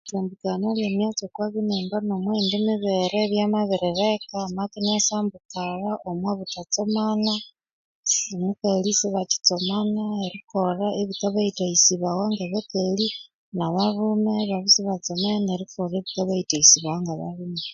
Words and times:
Erisambukania 0.03 0.85
emyatsi 0.89 1.23
okwa 1.27 1.45
binimba 1.53 1.97
nomwa 2.07 2.31
yindi 2.37 2.57
mibere 2.67 3.19
byamabiri 3.31 3.89
leka 4.01 4.35
amaka 4.47 4.75
inasambukalha 4.81 5.91
omwa 6.09 6.31
butha 6.37 6.61
tsomana, 6.71 7.33
omukali 8.33 8.89
sibakyi 8.99 9.37
tsomana 9.45 10.03
erikolha 10.25 10.87
ebikabaithaghisibawa 11.01 12.23
ngabakali, 12.33 13.07
nabalhume 13.57 14.33
ibabya 14.43 14.71
sibatsomene 14.73 15.49
erikolha 15.55 15.95
ebikabaithaghisibawa 15.97 16.97
nga 17.01 17.13
balhume. 17.19 17.63